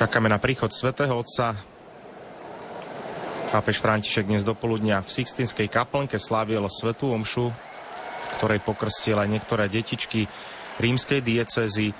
[0.00, 1.52] Čakáme na príchod svätého Otca.
[3.52, 7.52] Pápež František dnes dopoludnia v Sixtinskej kaplnke slávil svetú omšu,
[8.40, 10.24] ktorej pokrstil aj niektoré detičky
[10.80, 11.92] rímskej diecezy.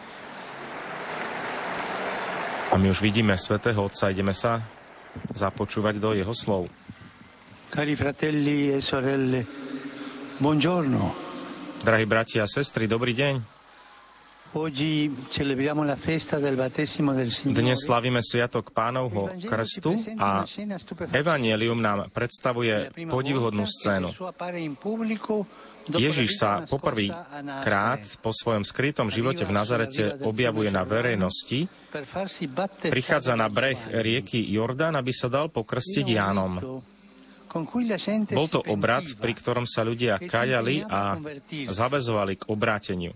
[2.72, 4.64] A my už vidíme svätého Otca, ideme sa
[5.36, 6.72] započúvať do jeho slov.
[7.68, 9.44] Cari fratelli e sorelle,
[10.40, 11.04] buongiorno.
[11.84, 13.59] Drahí bratia a sestry, dobrý deň.
[17.46, 20.42] Dnes slavíme Sviatok Pánovho krstu a
[21.14, 24.10] Evangelium nám predstavuje podivhodnú scénu.
[25.86, 27.14] Ježiš sa poprvý
[27.62, 31.70] krát po svojom skrytom živote v Nazarete objavuje na verejnosti,
[32.90, 36.82] prichádza na breh rieky Jordán, aby sa dal pokrstiť Jánom.
[38.34, 41.22] Bol to obrad, pri ktorom sa ľudia kajali a
[41.70, 43.14] zavezovali k obráteniu.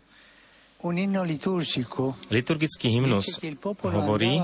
[2.28, 3.40] Liturgický hymnus
[3.80, 4.36] hovorí,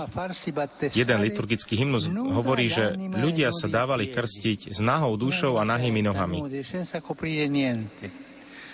[0.97, 6.41] jeden liturgický hymnus hovorí, že ľudia sa dávali krstiť s nahou dušou a nahými nohami.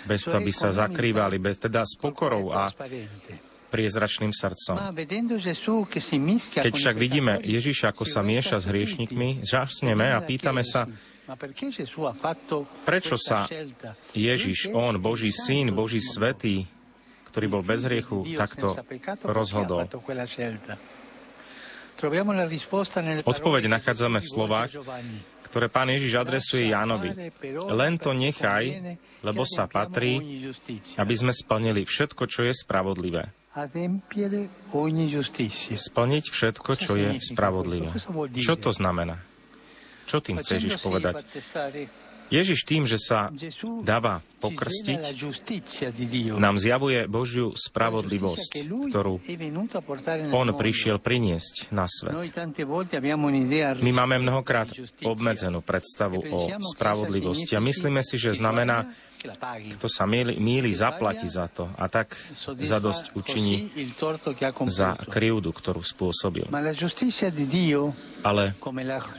[0.07, 2.71] Bez toho, aby sa zakrývali, bez teda s pokorou a
[3.67, 4.95] priezračným srdcom.
[6.63, 10.87] Keď však vidíme Ježiša, ako sa mieša s hriešnikmi, žasneme a pýtame sa,
[12.87, 13.51] prečo sa
[14.15, 16.63] Ježiš, On, Boží syn, Boží svetý,
[17.37, 18.73] ktorý bol bez hriechu, takto
[19.29, 19.85] rozhodol.
[23.21, 24.73] Odpoveď nachádzame v slovách,
[25.45, 27.13] ktoré pán Ježiš adresuje Jánovi.
[27.69, 30.17] Len to nechaj, lebo sa patrí,
[30.97, 33.29] aby sme splnili všetko, čo je spravodlivé.
[35.77, 37.93] Splniť všetko, čo je spravodlivé.
[38.33, 39.21] Čo to znamená?
[40.09, 41.21] Čo tým chce Ježiš povedať?
[42.27, 43.31] Ježiš tým, že sa
[43.83, 45.15] dáva pokrstiť,
[46.37, 48.51] nám zjavuje Božiu spravodlivosť,
[48.91, 49.15] ktorú
[50.35, 52.13] On prišiel priniesť na svet.
[53.81, 54.69] My máme mnohokrát
[55.01, 58.91] obmedzenú predstavu o spravodlivosti a myslíme si, že znamená
[59.73, 62.13] kto sa míli, míli, zaplatí za to a tak
[62.61, 63.65] za dosť učiní
[64.69, 66.45] za krivdu, ktorú spôsobil.
[68.21, 68.43] Ale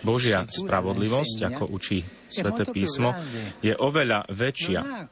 [0.06, 3.16] Božia spravodlivosť, ako učí Sveté písmo,
[3.64, 5.10] je oveľa väčšia.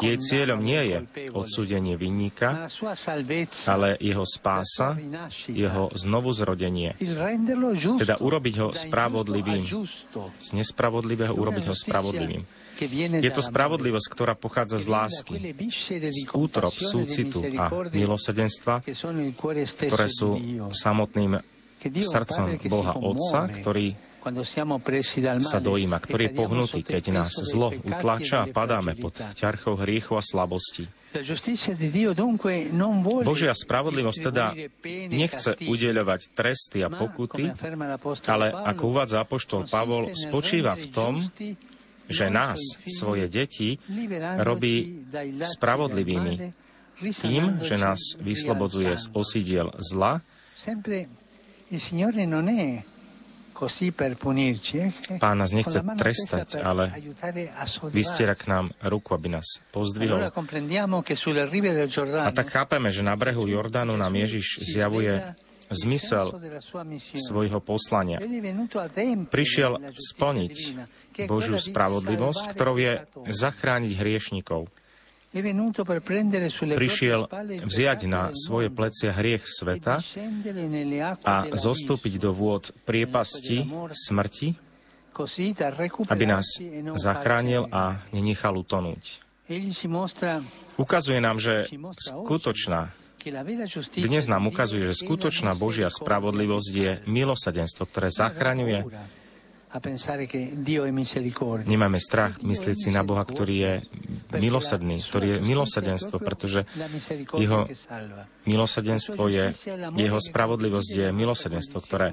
[0.00, 0.98] Jej cieľom nie je
[1.36, 2.66] odsúdenie vinníka,
[3.68, 4.96] ale jeho spása,
[5.52, 6.96] jeho znovuzrodenie.
[8.00, 9.62] Teda urobiť ho spravodlivým.
[10.40, 12.42] Z nespravodlivého urobiť ho spravodlivým.
[13.22, 15.34] Je to spravodlivosť, ktorá pochádza z lásky,
[16.08, 18.82] z útrop, súcitu a milosedenstva,
[19.86, 20.40] ktoré sú
[20.72, 21.38] samotným
[21.82, 23.94] srdcom Boha Otca, ktorý
[25.42, 30.22] sa dojíma, ktorý je pohnutý, keď nás zlo utláča a padáme pod ťarchou hriechu a
[30.22, 30.86] slabosti.
[33.20, 34.56] Božia spravodlivosť teda
[35.12, 37.52] nechce udeľovať tresty a pokuty,
[38.24, 41.20] ale ako uvádza apoštol Pavol, spočíva v tom,
[42.08, 42.56] že nás,
[42.88, 43.76] svoje deti,
[44.40, 45.04] robí
[45.44, 46.34] spravodlivými
[47.02, 50.24] tým, že nás vyslobodzuje z osidiel zla,
[55.20, 56.90] Pán nás nechce trestať, ale
[57.92, 60.30] vystiera k nám ruku, aby nás pozdvihol.
[62.18, 65.22] A tak chápeme, že na brehu Jordánu nám Ježiš zjavuje
[65.72, 66.36] zmysel
[67.16, 68.20] svojho poslania.
[69.30, 70.54] Prišiel splniť
[71.28, 72.92] Božiu spravodlivosť, ktorou je
[73.28, 74.68] zachrániť hriešnikov.
[76.76, 77.20] Prišiel
[77.64, 80.04] vziať na svoje plecia hriech sveta
[81.24, 83.64] a zostúpiť do vôd priepasti
[83.96, 84.52] smrti,
[86.12, 86.60] aby nás
[87.00, 89.24] zachránil a nenechal utonúť.
[90.76, 91.64] Ukazuje nám, že
[91.96, 92.92] skutočná.
[93.96, 98.84] dnes nám ukazuje, že skutočná Božia spravodlivosť je milosadenstvo, ktoré zachraňuje
[101.64, 103.72] Nemáme strach myslieť si na Boha, ktorý je
[104.36, 106.68] milosadný, ktorý je milosadenstvo, pretože
[107.32, 107.64] jeho
[108.44, 109.44] milosadenstvo je,
[109.96, 112.12] jeho spravodlivosť je milosadenstvo, ktoré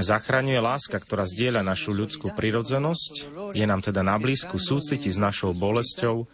[0.00, 3.12] zachraňuje láska, ktorá zdieľa našu ľudskú prirodzenosť,
[3.52, 6.24] je nám teda na blízku, súciti s našou bolesťou,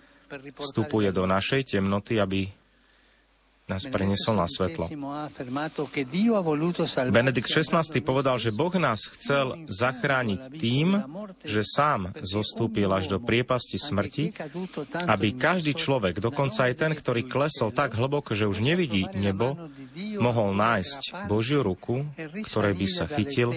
[0.58, 2.50] vstupuje do našej temnoty, aby
[3.66, 4.86] nás preniesol na svetlo.
[7.10, 11.02] Benedikt XVI povedal, že Boh nás chcel zachrániť tým,
[11.42, 14.30] že sám zostúpil až do priepasti smrti,
[15.10, 19.58] aby každý človek, dokonca aj ten, ktorý klesol tak hlboko, že už nevidí nebo,
[20.22, 22.06] mohol nájsť Božiu ruku,
[22.46, 23.50] ktorej by sa chytil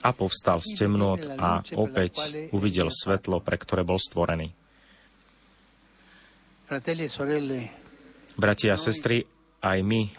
[0.00, 4.56] a povstal z temnot a opäť uvidel svetlo, pre ktoré bol stvorený.
[8.32, 9.28] Bratia a sestry,
[9.62, 10.10] aj my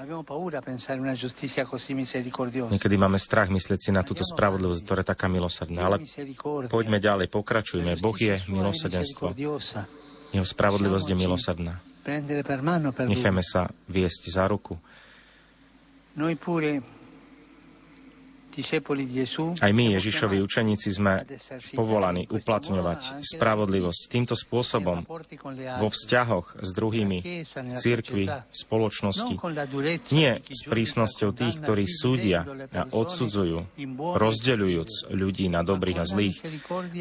[2.71, 5.91] niekedy máme strach myslieť si na túto spravodlivosť, ktorá je taká milosrdná.
[5.91, 5.99] Ale
[6.71, 7.99] poďme ďalej, pokračujme.
[7.99, 9.35] Boh je milosrdenstvo.
[10.31, 11.83] Jeho spravodlivosť je milosrdná.
[13.03, 14.79] Nechajme sa viesť za ruku.
[19.57, 21.25] Aj my, Ježišovi učeníci, sme
[21.73, 25.07] povolaní uplatňovať spravodlivosť týmto spôsobom
[25.81, 27.17] vo vzťahoch s druhými,
[27.47, 29.33] v cirkvi, v spoločnosti.
[30.13, 33.65] Nie s prísnosťou tých, ktorí súdia a odsudzujú,
[33.97, 36.37] rozdeľujúc ľudí na dobrých a zlých,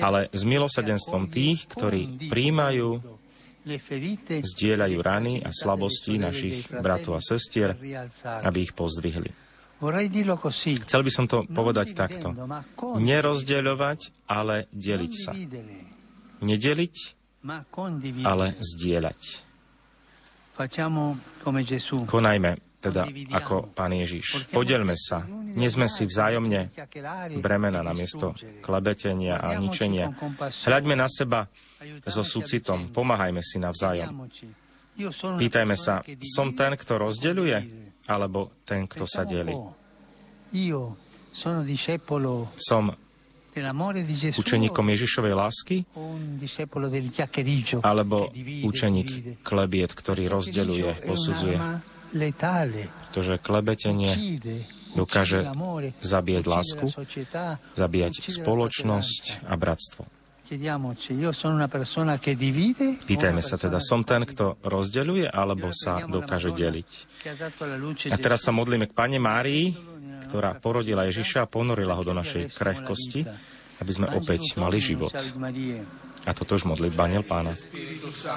[0.00, 3.20] ale s milosadenstvom tých, ktorí príjmajú
[4.42, 7.78] zdieľajú rany a slabosti našich bratov a sestier,
[8.42, 9.30] aby ich pozdvihli.
[10.86, 12.30] Chcel by som to povedať takto.
[13.02, 14.00] Nerozdeľovať,
[14.30, 15.34] ale deliť sa.
[16.42, 16.96] Nedeliť,
[18.22, 19.20] ale zdieľať.
[22.06, 22.50] Konajme
[22.82, 24.50] teda ako Pán Ježiš.
[24.50, 25.22] Podelme sa.
[25.54, 26.74] Nie sme si vzájomne
[27.38, 30.10] bremena na miesto klebetenia a ničenia.
[30.66, 31.46] Hľaďme na seba
[32.06, 32.90] so súcitom.
[32.90, 34.26] Pomáhajme si navzájom.
[35.38, 37.91] Pýtajme sa, som ten, kto rozdeľuje?
[38.06, 39.54] Alebo ten, kto sa delí.
[42.56, 42.84] Som
[44.32, 45.76] učeníkom Ježišovej lásky
[47.84, 48.32] alebo
[48.64, 49.08] učeník
[49.44, 51.56] klebiet, ktorý rozdeľuje, posudzuje.
[53.08, 54.40] Pretože klebetenie
[54.96, 55.44] dokáže
[56.00, 56.86] zabíjať lásku,
[57.76, 60.21] zabíjať spoločnosť a bratstvo.
[63.02, 66.90] Pýtajme sa teda, som ten, kto rozdeľuje, alebo sa dokáže deliť.
[68.12, 69.72] A teraz sa modlíme k Pane Márii,
[70.28, 73.24] ktorá porodila Ježiša a ponorila ho do našej krehkosti,
[73.80, 75.12] aby sme opäť mali život.
[76.22, 77.50] A toto už modliť Baniel Pána.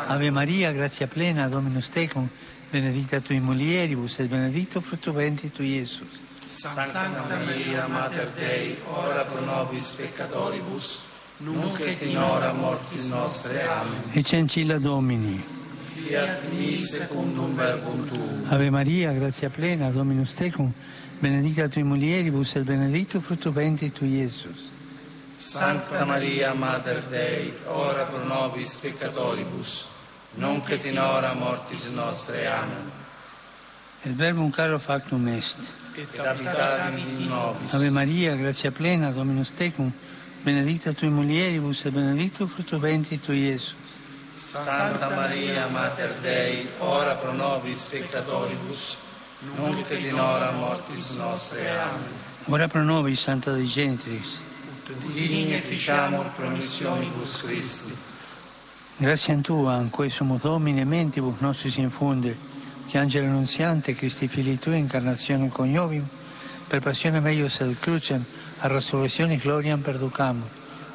[0.09, 2.25] Ave Maria, gracia plena, Dominus tecum,
[2.73, 6.25] benedicta tui mulieribus, et benedicto frutto venti tu, Iesus.
[6.45, 13.61] Santa Maria, Mater Dei, ora pro nobis peccatoribus, nunc et in hora mortis nostre.
[13.67, 14.01] Amen.
[14.13, 15.43] Ecce Domini.
[15.77, 18.45] Fiat mi secundum verbum tuum.
[18.49, 20.71] Ave Maria, gratia plena, Dominus tecum,
[21.19, 24.69] benedicta tui mulieribus et benedictus fructus ventris tui, Iesus.
[25.35, 29.85] Sancta Maria, Mater Dei, ora pro nobis peccatoribus,
[30.35, 32.45] nunc et in hora mortis nostre.
[32.47, 32.91] Amen.
[34.05, 35.57] Et verbum caro factum est.
[35.97, 37.73] Et habitavit in nobis.
[37.73, 39.91] Ave Maria, gratia plena, Dominus tecum,
[40.45, 43.73] benedicta tui mulieribus e benedictus frutto ventris tui, Iesus.
[44.35, 48.97] Santa Maria, Mater Dei, ora pro nobis peccatoribus,
[49.57, 51.67] nunc et in hora mortis nostre.
[51.67, 52.03] Amen.
[52.45, 54.37] Ora pro nobis, Santa Dei Genitris.
[55.13, 57.95] Digni efficiamur promissionibus Christi.
[58.97, 62.37] Grazie a Tua, cui sumo Domine mentibus nostris infunde,
[62.87, 66.07] che angelo annunziante, Christi fili Tui, incarnazione coniovium,
[66.67, 68.23] per passione meius ad crucem,
[68.59, 70.47] a resurrezione gloriam perducamur,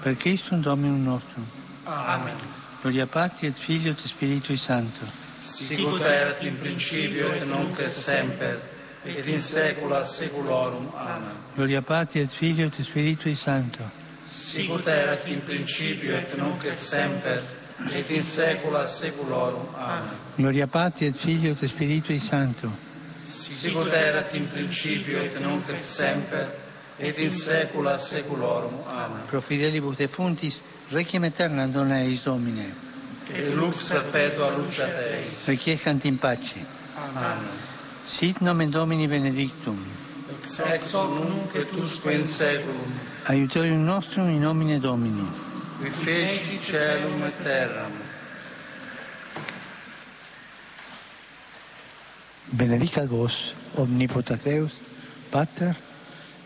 [0.02, 1.46] per Christum Dominum nostrum.
[1.84, 2.36] Amen.
[2.80, 5.04] Gloria Patri et Figlio et Spiritui Santo.
[5.38, 8.60] Sicut erat in principio et nunc et semper,
[9.04, 10.90] et in saecula saeculorum.
[10.94, 11.32] Amen.
[11.54, 13.82] Gloria Patri et Figlio et Spiritui Santo.
[14.24, 17.42] Sicut erat in principio et nunc et semper,
[17.92, 19.66] et in saecula saeculorum.
[19.76, 20.16] Amen.
[20.36, 22.70] Gloria Patri et Figlio et Spiritui Santo.
[23.24, 26.59] Sicut erat in principio et nunc et semper,
[27.00, 28.74] et in saecula saeculorum.
[28.86, 29.22] Amen.
[29.28, 32.66] Pro fidelibus defuntis, requiem aeternam dona eis Domine.
[33.34, 35.46] Et lux perpetua luce Eis.
[35.48, 36.64] Requiescant in pace.
[36.96, 37.46] Amen.
[38.06, 39.78] Sit nomen Domini benedictum.
[40.38, 42.92] Ex ex nunc et usque in saeculum.
[43.26, 45.26] Aiutorium nostrum in nomine Domini.
[45.80, 47.92] Qui feci celum et terram.
[52.52, 54.72] Benedicat vos, omnipotateus,
[55.30, 55.76] Pater,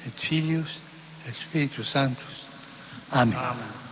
[0.07, 0.81] et Filius
[1.27, 2.45] et Spiritus Sanctus.
[3.11, 3.37] Amen.
[3.37, 3.85] Amen.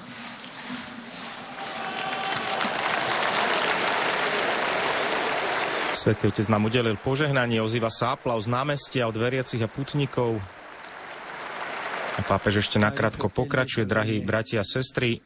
[5.92, 10.42] Svetý Otec nám udelil požehnanie, ozýva sa aplauz námestia od veriacich a putníkov.
[12.18, 15.22] A pápež ešte nakrátko pokračuje, drahí bratia a sestry.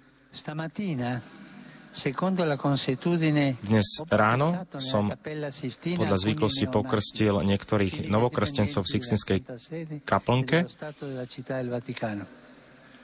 [3.62, 5.04] Dnes ráno som
[5.96, 9.38] podľa zvyklosti pokrstil niektorých novokrstencov v Sixtinskej
[10.04, 10.68] kaplnke,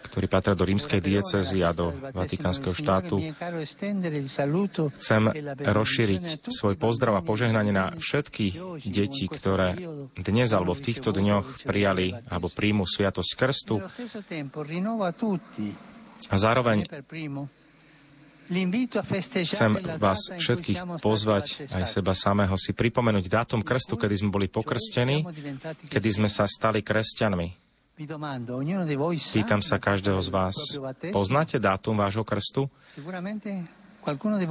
[0.02, 3.22] ktorí patria do rímskej diecezy a do Vatikánskeho štátu.
[4.98, 5.22] Chcem
[5.62, 8.46] rozšíriť svoj pozdrav a požehnanie na všetky
[8.82, 9.78] deti, ktoré
[10.18, 13.78] dnes alebo v týchto dňoch prijali alebo príjmu Sviatosť Krstu.
[16.30, 16.78] A zároveň
[18.52, 25.24] Chcem vás všetkých pozvať, aj seba samého, si pripomenúť dátum krstu, kedy sme boli pokrstení,
[25.88, 27.48] kedy sme sa stali kresťanmi.
[29.32, 30.56] Pýtam sa každého z vás,
[31.12, 32.68] poznáte dátum vášho krstu?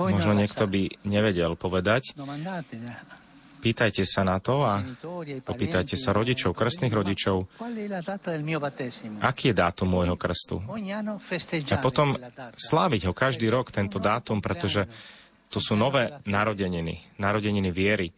[0.10, 2.18] Možno niekto by nevedel povedať.
[3.62, 4.82] Pýtajte sa na to a
[5.46, 7.46] popýtajte sa rodičov, krstných rodičov,
[9.22, 10.66] aký je dátum môjho krstu.
[11.70, 12.18] A potom
[12.58, 14.90] sláviť ho každý rok, tento dátum, pretože
[15.54, 18.10] to sú nové narodeniny, narodeniny viery.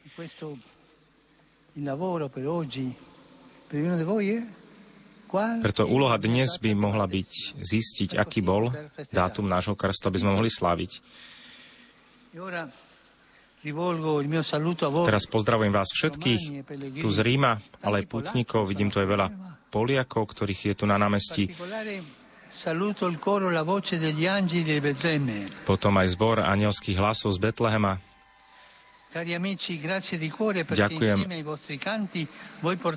[5.33, 8.69] Preto úloha dnes by mohla byť zistiť, aký bol
[9.09, 10.91] dátum nášho krstu, aby sme mohli sláviť.
[15.07, 16.41] Teraz pozdravujem vás všetkých
[16.99, 18.67] tu z Ríma, ale aj putníkov.
[18.67, 19.27] Vidím tu aj veľa
[19.71, 21.47] Poliakov, ktorých je tu na námestí.
[25.63, 28.03] Potom aj zbor anielských hlasov z Betlehema.
[30.67, 31.19] Ďakujem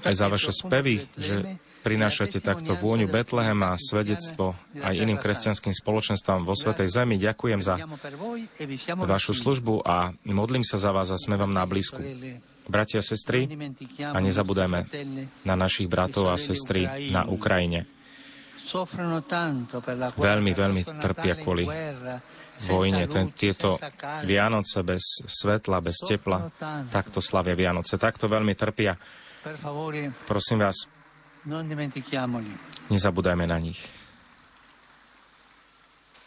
[0.02, 1.34] aj za vaše spevy, že
[1.86, 7.14] prinášate takto vôňu Betlehem a svedectvo aj iným kresťanským spoločenstvám vo Svetej Zemi.
[7.14, 7.78] Ďakujem za
[8.98, 12.02] vašu službu a modlím sa za vás a sme vám na blízku.
[12.66, 13.46] Bratia a sestry,
[14.02, 14.90] a nezabúdajme
[15.46, 17.86] na našich bratov a sestry na Ukrajine.
[20.18, 21.70] Veľmi, veľmi trpia kvôli
[22.66, 23.06] vojne.
[23.06, 23.78] Ten, tieto
[24.26, 26.50] Vianoce bez svetla, bez tepla,
[26.90, 27.94] takto slavia Vianoce.
[27.94, 28.98] Takto veľmi trpia.
[30.26, 30.90] Prosím vás,
[32.90, 33.78] Nezabúdajme na nich.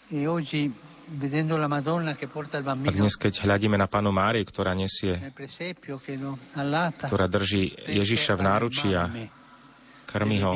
[0.10, 0.24] E
[2.64, 5.20] a dnes, keď hľadíme na Panu Máriu, ktorá nesie,
[7.04, 9.10] ktorá drží Ježiša v náručí a
[10.06, 10.54] krmi ho,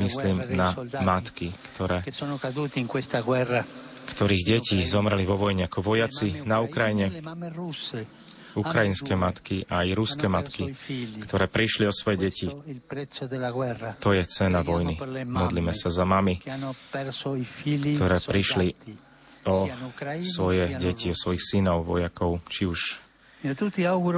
[0.00, 0.72] myslím na
[1.04, 2.02] matky, ktoré,
[4.10, 7.20] ktorých deti zomreli vo vojne ako vojaci na Ukrajine,
[8.56, 10.74] ukrajinské matky a aj ruské matky,
[11.22, 12.46] ktoré prišli o svoje deti.
[14.02, 14.98] To je cena vojny.
[15.26, 16.42] Modlíme sa za mami,
[17.96, 18.74] ktoré prišli
[19.46, 19.68] o
[20.24, 22.80] svoje deti, o svojich synov, vojakov, či už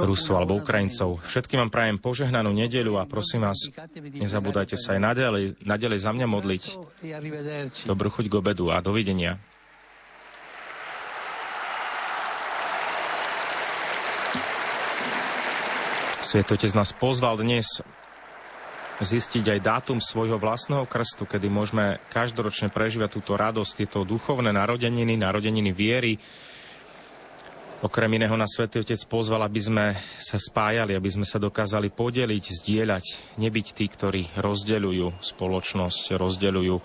[0.03, 1.23] Rusov alebo Ukrajincov.
[1.23, 6.27] Všetkým vám prajem požehnanú nedeľu a prosím vás, nezabúdajte sa aj nadalej, nadalej za mňa
[6.27, 6.63] modliť.
[7.87, 9.39] Dobrú chuť k obedu a dovidenia.
[16.33, 17.85] Svetotec nás pozval dnes
[18.97, 25.13] zistiť aj dátum svojho vlastného krstu, kedy môžeme každoročne prežívať túto radosť, tieto duchovné narodeniny,
[25.13, 26.17] narodeniny viery.
[27.85, 29.85] Okrem iného na Svetý Otec pozval, aby sme
[30.17, 36.75] sa spájali, aby sme sa dokázali podeliť, zdieľať, nebyť tí, ktorí rozdeľujú spoločnosť, rozdeľujú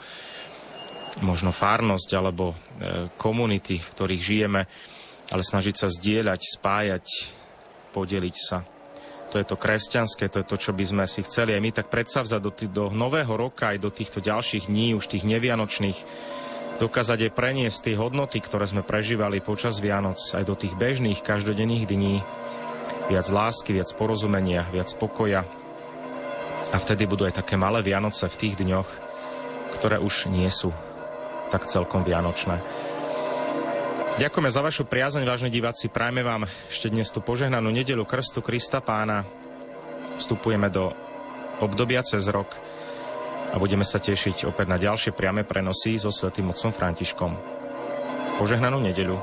[1.25, 2.57] možno fárnosť alebo e,
[3.17, 4.69] komunity, v ktorých žijeme,
[5.33, 7.07] ale snažiť sa zdieľať, spájať,
[7.97, 8.77] podeliť sa.
[9.29, 11.93] To je to kresťanské, to je to, čo by sme si chceli aj my tak
[11.93, 15.99] predsavzať do, do nového roka, aj do týchto ďalších dní, už tých nevianočných,
[16.81, 21.85] dokázať aj preniesť tie hodnoty, ktoré sme prežívali počas Vianoc, aj do tých bežných, každodenných
[21.85, 22.25] dní.
[23.13, 25.45] Viac lásky, viac porozumenia, viac pokoja.
[26.73, 28.89] A vtedy budú aj také malé Vianoce v tých dňoch,
[29.77, 30.73] ktoré už nie sú
[31.49, 32.61] tak celkom vianočné.
[34.19, 35.87] Ďakujeme za vašu priazeň, vážne diváci.
[35.87, 39.23] Prajme vám ešte dnes tú požehnanú nedelu Krstu Krista Pána.
[40.19, 40.91] Vstupujeme do
[41.63, 42.51] obdobia cez rok
[43.55, 47.31] a budeme sa tešiť opäť na ďalšie priame prenosy so svätým otcom Františkom.
[48.43, 49.23] Požehnanú nedeľu.